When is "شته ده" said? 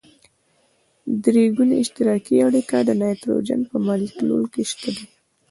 4.71-5.05